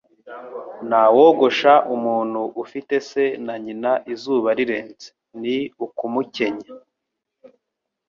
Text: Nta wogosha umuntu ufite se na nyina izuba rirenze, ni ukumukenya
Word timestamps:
Nta 0.87 1.03
wogosha 1.15 1.73
umuntu 1.95 2.41
ufite 2.63 2.95
se 3.09 3.23
na 3.45 3.55
nyina 3.65 3.91
izuba 4.13 4.49
rirenze, 4.57 5.07
ni 5.41 5.57
ukumukenya 5.85 6.69